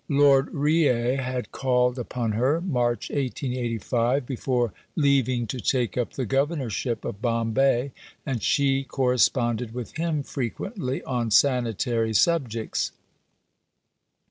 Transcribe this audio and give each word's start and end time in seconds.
Lord 0.09 0.51
Reay 0.51 1.17
had 1.17 1.51
called 1.51 1.99
upon 1.99 2.31
her 2.31 2.59
(March 2.59 3.11
1885) 3.11 4.25
before 4.25 4.73
leaving 4.95 5.45
to 5.45 5.59
take 5.59 5.95
up 5.95 6.13
the 6.13 6.25
governorship 6.25 7.05
of 7.05 7.21
Bombay, 7.21 7.91
and 8.25 8.41
she 8.41 8.83
corresponded 8.83 9.75
with 9.75 9.97
him 9.97 10.23
frequently 10.23 11.03
on 11.03 11.29
sanitary 11.29 12.15
subjects. 12.15 12.93